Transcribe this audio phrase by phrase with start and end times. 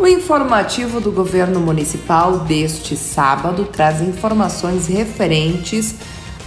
[0.00, 5.94] O informativo do governo municipal deste sábado traz informações referentes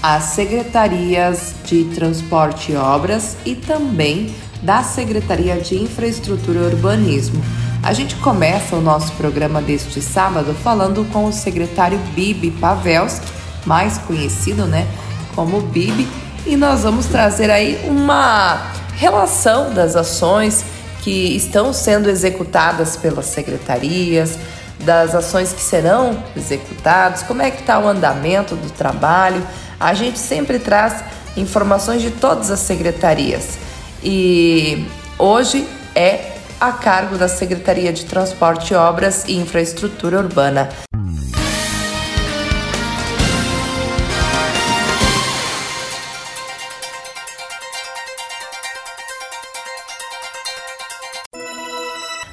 [0.02, 7.44] às secretarias de transporte e obras e também da Secretaria de Infraestrutura e Urbanismo.
[7.84, 13.28] A gente começa o nosso programa deste sábado falando com o secretário Bibi Pavelski,
[13.68, 14.88] mais conhecido, né,
[15.36, 16.08] como Bibi,
[16.48, 20.66] e nós vamos trazer aí uma relação das ações
[21.04, 24.38] que estão sendo executadas pelas secretarias,
[24.80, 29.46] das ações que serão executadas, como é que está o andamento do trabalho.
[29.80, 31.04] A gente sempre traz
[31.36, 33.58] informações de todas as secretarias
[34.02, 34.88] e
[35.20, 40.70] hoje é a cargo da Secretaria de Transporte, Obras e Infraestrutura Urbana.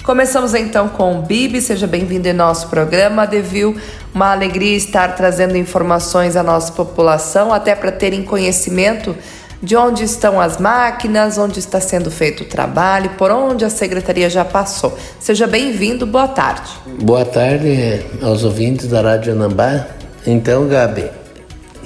[0.02, 3.26] Começamos então com o Bibi, seja bem-vindo em nosso programa.
[3.26, 3.76] Devil,
[4.14, 9.14] uma alegria estar trazendo informações à nossa população, até para terem conhecimento
[9.62, 14.30] de onde estão as máquinas, onde está sendo feito o trabalho, por onde a secretaria
[14.30, 14.98] já passou.
[15.20, 16.70] Seja bem-vindo, boa tarde.
[17.02, 19.86] Boa tarde aos ouvintes da Rádio Anambá.
[20.26, 21.10] Então, Gabi,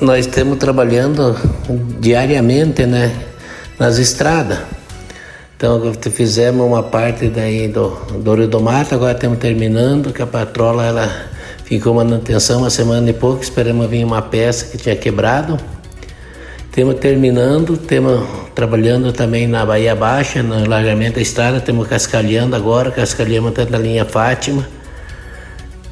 [0.01, 1.37] nós estamos trabalhando
[1.99, 3.13] diariamente, né,
[3.77, 4.61] nas estradas
[5.57, 10.27] então fizemos uma parte daí do, do Rio do Mato, agora estamos terminando, que a
[10.27, 11.27] patrola ela
[11.65, 15.59] ficou manutenção uma semana e pouco, esperamos vir uma peça que tinha quebrado.
[16.71, 22.91] Temos terminando, temos trabalhando também na Bahia Baixa, no largamento da estrada, temos cascalhando agora,
[22.91, 24.67] cascalhamos tanto na linha Fátima.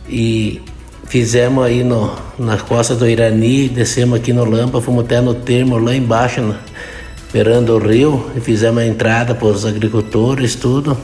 [0.08, 0.60] E
[1.06, 5.78] fizemos aí no, na costa do Irani, descemos aqui no Lampa, fomos até no termo
[5.78, 6.56] lá embaixo, no,
[7.32, 10.96] beirando o rio, e fizemos a entrada para os agricultores, tudo.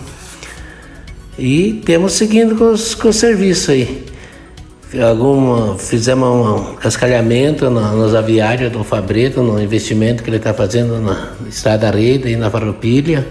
[1.38, 4.04] E temos seguindo com os, com os serviços aí.
[5.06, 10.98] Alguma, fizemos um cascalhamento no, nos aviários do Fabreto, no investimento que ele está fazendo
[11.00, 13.26] na Estrada Rede e na Farroupilha.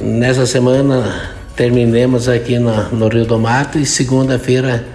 [0.00, 4.93] Nessa semana terminemos aqui na, no Rio do Mato e segunda-feira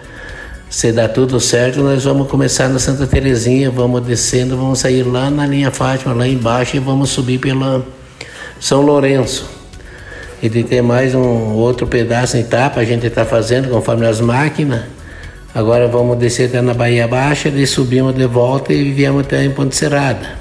[0.69, 5.31] se dá tudo certo, nós vamos começar na Santa Terezinha, vamos descendo, vamos sair lá
[5.31, 7.83] na linha Fátima, lá embaixo, e vamos subir pela
[8.59, 9.49] São Lourenço.
[10.43, 14.21] E de ter mais um outro pedaço em etapa, a gente está fazendo conforme as
[14.21, 14.83] máquinas.
[15.55, 19.49] Agora vamos descer até na Bahia Baixa, e subimos de volta e viemos até em
[19.49, 20.37] Ponte Serrada.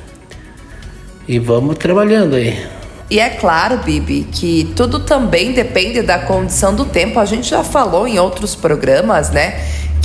[1.27, 2.67] E vamos trabalhando aí.
[3.11, 7.19] E é claro, Bibi, que tudo também depende da condição do tempo.
[7.19, 9.59] A gente já falou em outros programas, né?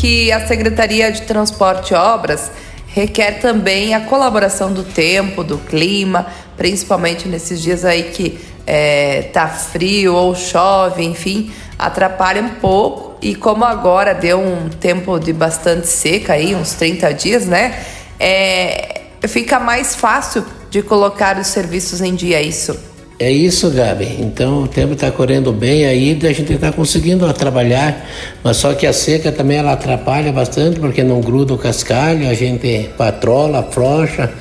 [0.03, 2.52] Que a Secretaria de Transporte e Obras
[2.88, 6.28] requer também a colaboração do tempo, do clima,
[6.58, 8.38] principalmente nesses dias aí que
[8.68, 13.16] é, tá frio ou chove, enfim, atrapalha um pouco.
[13.22, 17.74] E como agora deu um tempo de bastante seca aí, uns 30 dias, né?
[18.20, 22.78] É, fica mais fácil de colocar os serviços em dia, isso.
[23.19, 24.18] É isso, Gabi.
[24.19, 28.06] Então o tempo está correndo bem aí, a gente está conseguindo trabalhar,
[28.44, 32.34] mas só que a seca também ela atrapalha bastante porque não gruda o cascalho, a
[32.34, 34.31] gente patrola, afrouxa.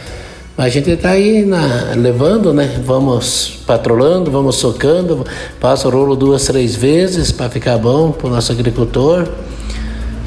[0.56, 2.81] A gente está aí na, levando, né?
[2.84, 5.27] Vamos patrolando, vamos socando,
[5.59, 9.28] passa o rolo duas, três vezes para ficar bom para o nosso agricultor.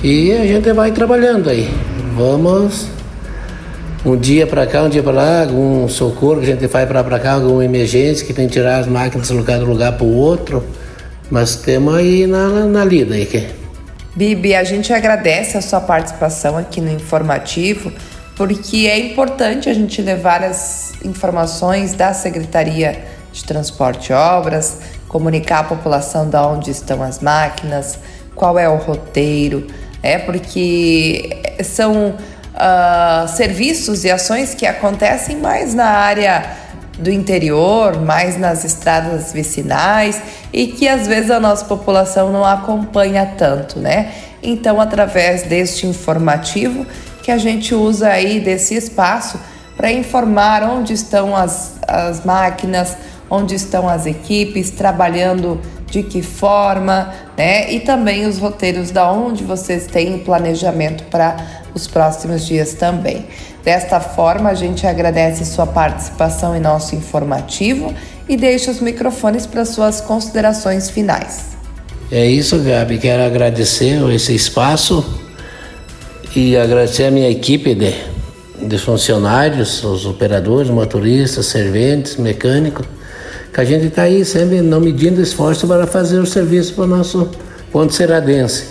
[0.04, 1.70] E a gente vai trabalhando aí.
[2.16, 2.88] Vamos
[4.06, 7.20] um dia para cá, um dia para lá, algum socorro que a gente faz para
[7.20, 10.06] cá, alguma emergência que tem que tirar as máquinas de um lugar, um lugar para
[10.06, 10.64] o outro.
[11.30, 13.26] Mas temos aí na, na, na lida aí.
[13.26, 13.48] Que...
[14.16, 17.92] Bibi, a gente agradece a sua participação aqui no informativo,
[18.36, 25.62] porque é importante a gente levar as informações da Secretaria de Transporte e Obras, comunicar
[25.62, 27.98] à população de onde estão as máquinas,
[28.36, 29.66] qual é o roteiro,
[30.04, 32.16] é porque são
[32.56, 36.58] uh, serviços e ações que acontecem mais na área
[36.98, 40.22] do interior, mais nas estradas vicinais
[40.52, 44.12] e que às vezes a nossa população não acompanha tanto, né?
[44.42, 46.86] Então, através deste informativo
[47.22, 49.40] que a gente usa aí desse espaço
[49.76, 52.96] para informar onde estão as, as máquinas,
[53.30, 55.60] onde estão as equipes trabalhando
[55.96, 57.72] de que forma, né?
[57.72, 61.38] E também os roteiros da onde vocês têm planejamento para
[61.74, 63.26] os próximos dias também.
[63.64, 67.94] Desta forma, a gente agradece sua participação em nosso informativo
[68.28, 71.56] e deixa os microfones para suas considerações finais.
[72.12, 72.98] É isso, Gabi.
[72.98, 75.04] Quero agradecer esse espaço
[76.36, 77.94] e agradecer a minha equipe de,
[78.62, 82.86] de funcionários, os operadores, motoristas, serventes, mecânicos,
[83.56, 86.88] que a gente está aí sempre não medindo esforço para fazer o serviço para o
[86.88, 87.32] nosso
[87.72, 88.66] Ponte Serradense.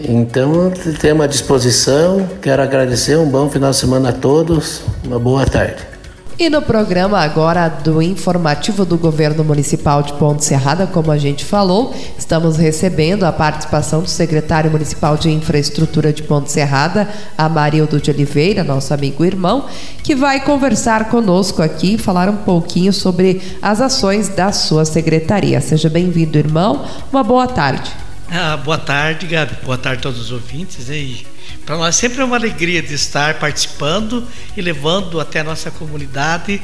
[0.00, 2.26] Então, temos à disposição.
[2.40, 3.18] Quero agradecer.
[3.18, 4.80] Um bom final de semana a todos.
[5.04, 5.95] Uma boa tarde.
[6.38, 11.46] E no programa agora do informativo do governo municipal de Ponte Serrada, como a gente
[11.46, 18.10] falou, estamos recebendo a participação do secretário municipal de infraestrutura de Ponte Serrada, Amarildo de
[18.10, 19.64] Oliveira, nosso amigo irmão,
[20.02, 25.58] que vai conversar conosco aqui e falar um pouquinho sobre as ações da sua secretaria.
[25.62, 26.84] Seja bem-vindo, irmão.
[27.10, 27.90] Uma boa tarde.
[28.30, 29.56] Ah, boa tarde, Gabi.
[29.64, 30.90] Boa tarde a todos os ouvintes.
[30.90, 31.24] E
[31.66, 34.24] para nós sempre é uma alegria de estar participando
[34.56, 36.62] e levando até a nossa comunidade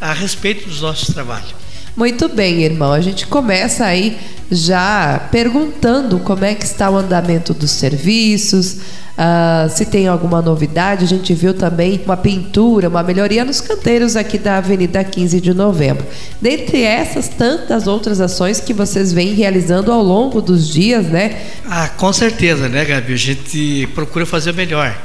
[0.00, 1.52] a respeito dos nossos trabalhos.
[1.96, 2.92] Muito bem, irmão.
[2.92, 4.16] A gente começa aí
[4.50, 8.78] já perguntando como é que está o andamento dos serviços,
[9.18, 11.04] uh, se tem alguma novidade.
[11.04, 15.54] A gente viu também uma pintura, uma melhoria nos canteiros aqui da Avenida 15 de
[15.54, 16.04] Novembro.
[16.40, 21.40] Dentre essas tantas outras ações que vocês vêm realizando ao longo dos dias, né?
[21.66, 23.12] Ah, com certeza, né, Gabi?
[23.12, 24.96] A gente procura fazer o melhor.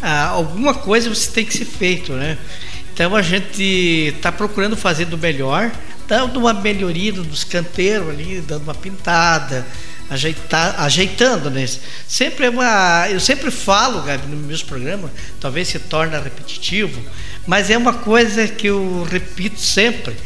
[0.00, 2.36] Ah, alguma coisa você tem que ser feito, né?
[2.92, 3.62] Então a gente
[4.16, 5.70] está procurando fazer do melhor,
[6.08, 9.66] dando uma melhoria nos canteiros ali, dando uma pintada,
[10.10, 11.66] ajeitar, ajeitando, né?
[12.06, 15.10] Sempre é uma, eu sempre falo, Gabi, nos meus programas,
[15.40, 17.00] talvez se torne repetitivo,
[17.46, 20.16] mas é uma coisa que eu repito sempre.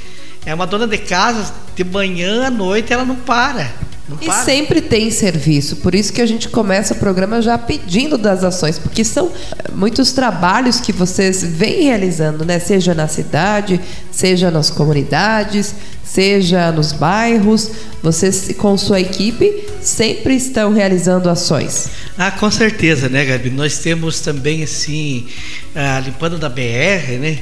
[0.45, 3.90] É uma dona de casa de manhã à noite ela não para
[4.21, 8.43] e sempre tem serviço, por isso que a gente começa o programa já pedindo das
[8.45, 9.31] ações, porque são
[9.75, 12.59] muitos trabalhos que vocês vêm realizando, né?
[12.59, 13.81] Seja na cidade,
[14.11, 15.75] seja nas comunidades,
[16.05, 17.71] seja nos bairros,
[18.03, 21.89] vocês com sua equipe sempre estão realizando ações.
[22.19, 23.51] Ah, com certeza, né, Gabi?
[23.51, 25.27] Nós temos também assim,
[25.75, 27.39] a limpando da BR, né?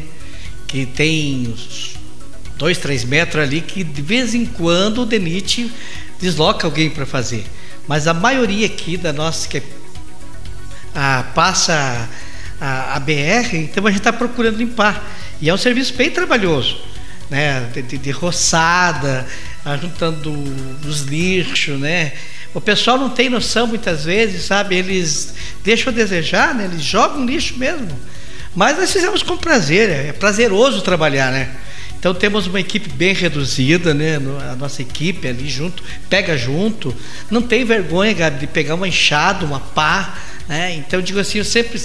[0.66, 1.96] Que tem uns
[2.58, 5.70] dois, três metros ali que de vez em quando o DENIT
[6.20, 7.44] desloca alguém para fazer.
[7.86, 9.62] Mas a maioria aqui da nossa que
[10.94, 12.08] a, passa
[12.60, 15.02] a, a, BR, então a gente está procurando limpar.
[15.40, 16.76] E é um serviço bem trabalhoso,
[17.30, 17.68] né?
[17.72, 19.26] De, de, de roçada,
[19.80, 20.32] juntando
[20.86, 22.12] os lixos, né?
[22.52, 24.76] O pessoal não tem noção muitas vezes, sabe?
[24.76, 26.64] Eles deixam a desejar, né?
[26.64, 27.88] Eles jogam lixo mesmo.
[28.54, 31.50] Mas nós fizemos com prazer, é prazeroso trabalhar, né?
[31.98, 34.16] Então temos uma equipe bem reduzida, né?
[34.50, 36.94] A nossa equipe ali junto, pega junto,
[37.30, 40.14] não tem vergonha, Gabi, de pegar uma enxada, uma pá,
[40.48, 40.74] né?
[40.76, 41.80] Então digo assim, eu sempre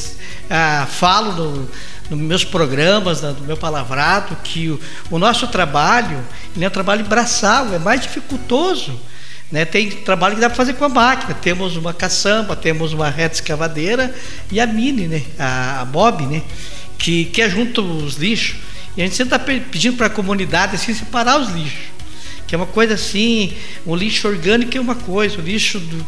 [0.50, 1.70] ah, falo no,
[2.12, 4.80] nos meus programas, no meu palavrado, que o,
[5.10, 6.24] o nosso trabalho
[6.60, 9.00] é um trabalho braçal, é mais dificultoso.
[9.52, 9.66] Né?
[9.66, 11.34] Tem trabalho que dá para fazer com a máquina.
[11.36, 14.14] Temos uma caçamba, temos uma reta escavadeira
[14.52, 15.22] e a mini, né?
[15.38, 16.42] a, a Bob, né?
[16.98, 18.56] que, que é junto os lixos.
[18.96, 21.94] E a gente sempre está pedindo para a comunidade assim, separar os lixos.
[22.46, 23.54] Que é uma coisa assim,
[23.86, 26.06] o lixo orgânico é uma coisa, o lixo do,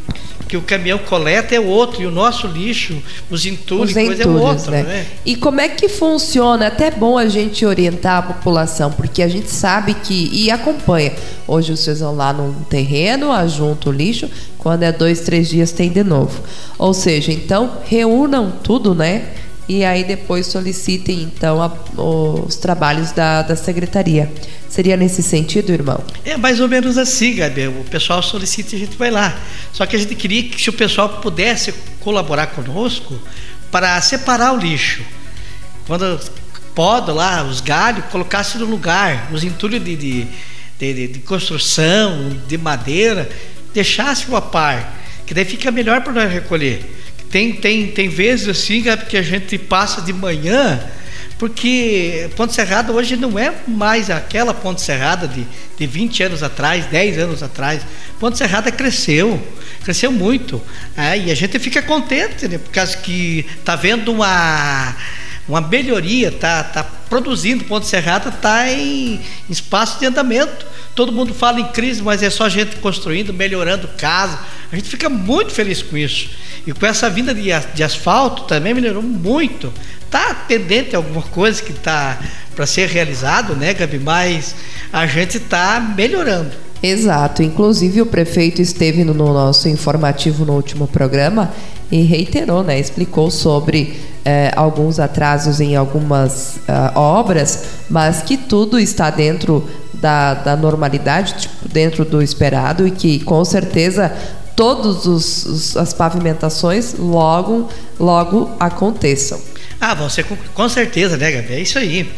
[0.47, 4.27] que o caminhão coleta é outro, e o nosso lixo, os entulhos, os entulhos é
[4.27, 4.71] outro.
[4.71, 4.83] Né?
[4.83, 5.05] né?
[5.25, 6.65] E como é que funciona?
[6.65, 11.13] É até bom a gente orientar a população, porque a gente sabe que, e acompanha.
[11.47, 15.89] Hoje vocês vão lá num terreno, ajuntam o lixo, quando é dois, três dias tem
[15.89, 16.39] de novo.
[16.77, 19.29] Ou seja, então reúnam tudo, né?
[19.67, 24.31] E aí depois solicitem então a, os trabalhos da, da secretaria.
[24.69, 26.03] Seria nesse sentido, irmão?
[26.23, 27.67] É mais ou menos assim, Gabi.
[27.67, 29.37] O pessoal solicita e a gente vai lá.
[29.71, 33.17] Só que a gente queria que se o pessoal pudesse colaborar conosco
[33.71, 35.01] para separar o lixo.
[35.87, 36.19] Quando
[36.75, 40.27] poda lá, os galhos, colocasse no lugar, os entulhos de, de,
[40.77, 43.29] de, de construção, de madeira,
[43.73, 44.93] deixasse o a par,
[45.25, 46.83] que daí fica melhor para nós recolher.
[47.29, 50.81] Tem, tem, tem vezes assim, que a gente passa de manhã,
[51.37, 55.45] porque Ponte Serrada hoje não é mais aquela Ponte Serrada de,
[55.77, 57.81] de 20 anos atrás, 10 anos atrás.
[58.19, 59.41] Ponte Serrada cresceu,
[59.83, 60.61] cresceu muito.
[60.95, 64.95] É, e a gente fica contente, né, por causa que está vendo uma
[65.47, 67.63] uma melhoria, tá, tá produzindo.
[67.65, 70.65] Ponte Serrada está em, espaço de andamento.
[70.95, 74.39] Todo mundo fala em crise, mas é só gente construindo, melhorando casa.
[74.71, 76.29] A gente fica muito feliz com isso.
[76.65, 79.71] E com essa vinda de, de asfalto também melhorou muito.
[80.01, 82.17] Está pendente alguma coisa que está
[82.55, 83.99] para ser realizado, né, Gabi?
[83.99, 84.55] Mas
[84.91, 86.51] a gente está melhorando.
[86.81, 87.43] Exato.
[87.43, 91.51] Inclusive o prefeito esteve no nosso informativo no último programa
[91.91, 92.79] e reiterou, né?
[92.79, 100.33] Explicou sobre eh, alguns atrasos em algumas uh, obras, mas que tudo está dentro da,
[100.33, 104.11] da normalidade, tipo, dentro do esperado e que com certeza
[104.55, 107.69] todas as pavimentações logo,
[107.99, 109.39] logo aconteçam.
[109.79, 111.53] Ah, você com, com certeza, né, Gabi?
[111.53, 112.09] É isso aí.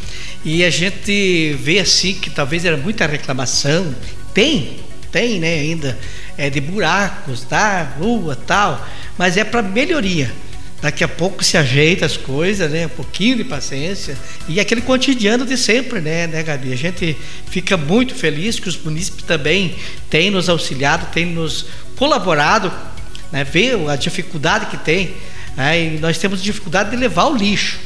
[0.46, 3.94] E a gente vê assim que talvez era muita reclamação.
[4.34, 4.78] Tem,
[5.12, 5.98] tem, né, ainda
[6.38, 8.86] é de buracos, tá, rua, tal,
[9.18, 10.32] mas é para melhoria.
[10.82, 12.86] Daqui a pouco se ajeita as coisas, né?
[12.86, 14.16] Um pouquinho de paciência.
[14.48, 16.72] E aquele cotidiano de sempre, né, né, Gabi?
[16.72, 17.18] A gente
[17.50, 19.76] fica muito feliz que os munícipes também
[20.10, 21.66] têm nos auxiliado, têm nos
[21.96, 22.72] colaborado,
[23.32, 23.44] né?
[23.44, 25.16] Ver a dificuldade que tem.
[25.56, 25.96] Né?
[25.96, 27.80] E nós temos dificuldade de levar o lixo.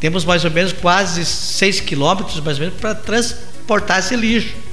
[0.00, 4.67] Temos mais ou menos quase 6 quilômetros, mais ou menos, para transportar esse lixo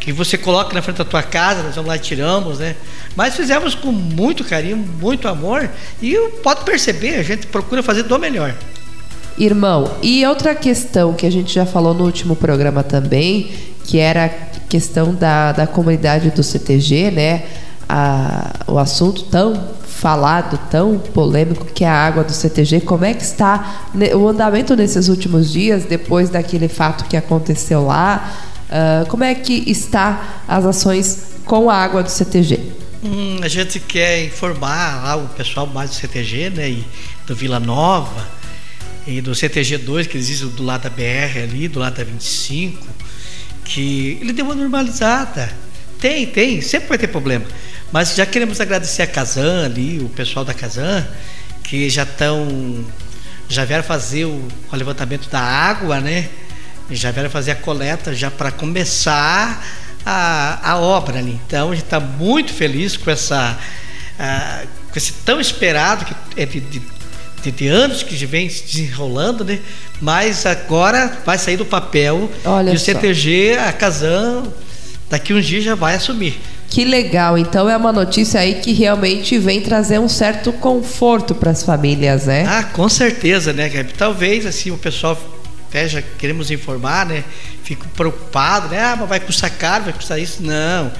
[0.00, 2.74] que você coloca na frente da tua casa, nós vamos lá e tiramos, né?
[3.14, 5.68] Mas fizemos com muito carinho, muito amor
[6.02, 8.54] e pode perceber, a gente procura fazer do melhor.
[9.38, 13.52] Irmão, e outra questão que a gente já falou no último programa também,
[13.84, 14.28] que era a
[14.68, 17.42] questão da, da comunidade do CTG, né?
[17.88, 22.80] A, o assunto tão falado, tão polêmico que é a água do CTG.
[22.80, 23.82] Como é que está
[24.14, 28.32] o andamento nesses últimos dias, depois daquele fato que aconteceu lá?
[28.70, 32.60] Uh, como é que está as ações com a água do CTG?
[33.02, 36.86] Hum, a gente quer informar lá o pessoal mais do CTG, né, e
[37.26, 38.28] do Vila Nova,
[39.04, 42.86] e do CTG 2, que existe do lado da BR ali, do lado da 25,
[43.64, 45.50] que ele deu uma normalizada.
[45.98, 47.44] Tem, tem, sempre vai ter problema.
[47.90, 51.04] Mas já queremos agradecer a Casan ali, o pessoal da Casan,
[51.64, 52.84] que já estão.
[53.48, 56.28] Já vieram fazer o, o levantamento da água, né?
[56.96, 59.64] Já vieram fazer a coleta já para começar
[60.04, 61.38] a, a obra ali.
[61.46, 63.58] Então a gente está muito feliz com essa
[64.18, 69.44] a, com esse tão esperado que é de, de, de, anos que vem se desenrolando,
[69.44, 69.58] né?
[70.00, 74.44] Mas agora vai sair do papel Olha e o CTG, a Casan,
[75.08, 76.40] daqui uns dias já vai assumir.
[76.68, 77.36] Que legal!
[77.36, 82.26] Então é uma notícia aí que realmente vem trazer um certo conforto para as famílias,
[82.26, 82.44] né?
[82.46, 83.92] Ah, com certeza, né, Gabi?
[83.92, 85.18] Talvez assim o pessoal
[85.70, 87.22] até já queremos informar, né?
[87.62, 88.82] Fico preocupado, né?
[88.82, 90.42] Ah, mas vai custar caro, vai custar isso.
[90.42, 90.92] Não.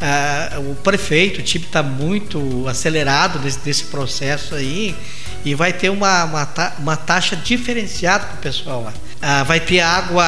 [0.00, 4.94] Ah, o prefeito, o time está muito acelerado nesse, nesse, processo aí
[5.44, 8.92] e vai ter uma, uma, uma taxa diferenciada para o pessoal lá.
[9.22, 10.24] Ah, vai ter água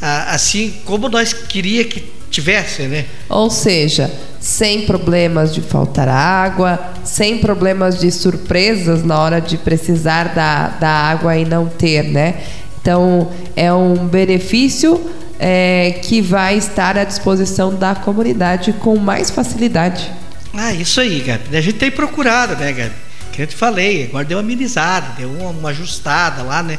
[0.00, 3.06] ah, assim como nós queria que tivesse, né?
[3.28, 10.34] Ou seja, sem problemas de faltar água, sem problemas de surpresas na hora de precisar
[10.34, 12.42] da, da água e não ter, né?
[12.86, 20.08] Então, é um benefício é, que vai estar à disposição da comunidade com mais facilidade.
[20.54, 21.56] Ah, isso aí, Gabi.
[21.56, 22.94] A gente tem procurado, né, Gabi?
[23.32, 26.78] Que eu te falei, agora deu uma amenizada, deu uma, uma ajustada lá, né?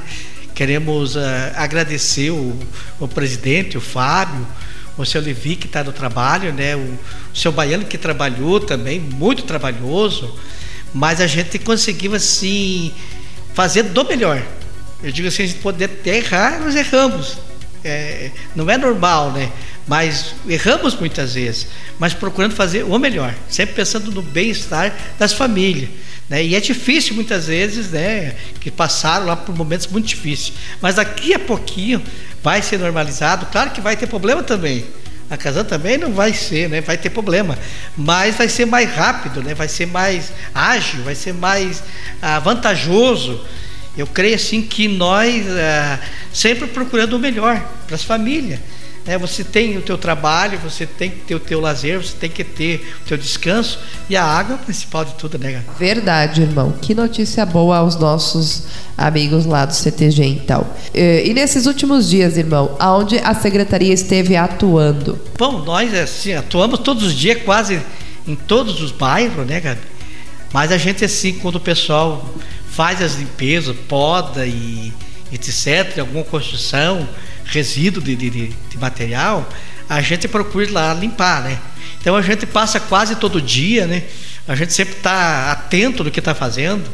[0.56, 1.20] Queremos uh,
[1.58, 2.58] agradecer o,
[3.02, 4.48] o presidente, o Fábio,
[4.98, 6.74] o seu Levi que está no trabalho, né?
[6.74, 6.80] O,
[7.34, 10.34] o seu Baiano que trabalhou também, muito trabalhoso,
[10.94, 12.94] mas a gente conseguiu assim
[13.54, 14.42] fazer do melhor.
[15.04, 17.38] Eu digo assim, a gente pode até errar, nós erramos.
[17.84, 19.52] É, não é normal, né?
[19.88, 25.90] Mas erramos muitas vezes, mas procurando fazer o melhor, sempre pensando no bem-estar das famílias.
[26.28, 26.44] Né?
[26.44, 28.36] E é difícil muitas vezes, né?
[28.60, 30.54] Que passaram lá por momentos muito difíceis.
[30.82, 32.02] Mas daqui a pouquinho
[32.44, 33.46] vai ser normalizado.
[33.46, 34.86] Claro que vai ter problema também.
[35.30, 36.82] A casa também não vai ser, né?
[36.82, 37.58] Vai ter problema,
[37.98, 39.54] mas vai ser mais rápido, né?
[39.54, 41.84] Vai ser mais ágil, vai ser mais
[42.22, 43.46] ah, vantajoso.
[43.98, 46.00] Eu creio assim que nós é,
[46.32, 48.60] sempre procurando o melhor para as famílias.
[49.08, 52.30] É, você tem o teu trabalho, você tem que ter o teu lazer, você tem
[52.30, 55.64] que ter o teu descanso e a água é o principal de tudo, né?
[55.80, 56.74] Verdade, irmão.
[56.74, 58.64] Que notícia boa aos nossos
[58.98, 60.68] amigos lá do CTG, então.
[60.94, 65.18] E, e nesses últimos dias, irmão, aonde a secretaria esteve atuando?
[65.38, 67.80] Bom, nós assim atuamos todos os dias, quase
[68.28, 69.80] em todos os bairros, né, Gabi?
[70.52, 72.26] Mas a gente assim, quando o pessoal
[72.78, 74.94] faz as limpezas, poda e
[75.32, 77.10] etc., alguma construção,
[77.44, 79.50] resíduo de, de, de material,
[79.90, 81.60] a gente procura lá limpar, né?
[82.00, 84.04] Então a gente passa quase todo dia, né?
[84.48, 86.88] A gente sempre está atento no que está fazendo,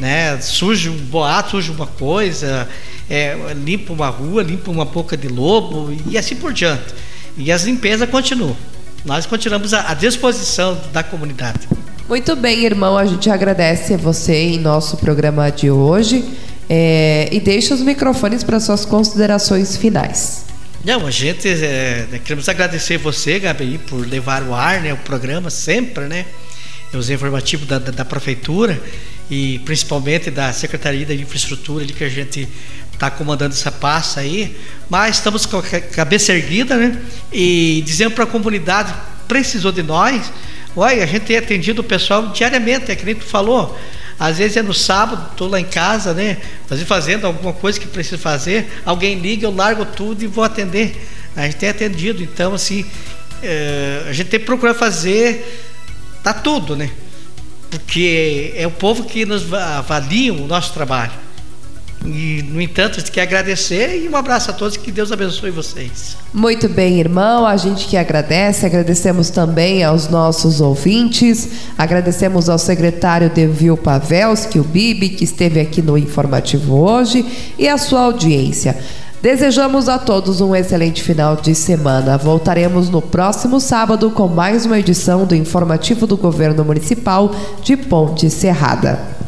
[0.00, 0.40] né?
[0.40, 2.68] Surge um boato, surge uma coisa,
[3.08, 6.92] é, limpa uma rua, limpa uma boca de lobo e assim por diante.
[7.36, 8.56] E as limpezas continuam.
[9.04, 11.68] Nós continuamos à disposição da comunidade.
[12.10, 16.24] Muito bem, irmão, a gente agradece a você em nosso programa de hoje
[16.68, 20.44] é, e deixa os microfones para suas considerações finais.
[20.84, 25.50] Não, a gente é, queremos agradecer você, Gabi, por levar o ar, né, o programa
[25.50, 26.26] sempre, né,
[26.92, 28.82] os informativos da, da, da prefeitura
[29.30, 32.48] e principalmente da Secretaria da Infraestrutura ali que a gente
[32.92, 37.00] está comandando essa pasta aí, mas estamos com a cabeça erguida, né,
[37.32, 38.92] e dizendo para a comunidade
[39.28, 40.32] precisou de nós
[40.76, 43.78] Olha, a gente tem atendido o pessoal diariamente, é que nem tu falou.
[44.18, 46.36] Às vezes é no sábado, estou lá em casa, né?
[46.86, 51.08] Fazendo alguma coisa que preciso fazer, alguém liga, eu largo tudo e vou atender.
[51.34, 52.84] A gente tem atendido, então assim,
[53.42, 55.66] é, a gente tem que procurar fazer
[56.22, 56.90] tá tudo, né?
[57.70, 61.12] Porque é o povo que nos avalia o nosso trabalho.
[62.04, 65.50] E, no entanto, a gente quer agradecer e um abraço a todos, que Deus abençoe
[65.50, 66.16] vocês.
[66.32, 73.28] Muito bem, irmão, a gente que agradece, agradecemos também aos nossos ouvintes, agradecemos ao secretário
[73.28, 77.24] Devil Pavelski, o Bibi, que esteve aqui no informativo hoje,
[77.58, 78.78] e a sua audiência.
[79.20, 82.16] Desejamos a todos um excelente final de semana.
[82.16, 87.30] Voltaremos no próximo sábado com mais uma edição do informativo do Governo Municipal
[87.62, 89.19] de Ponte Serrada.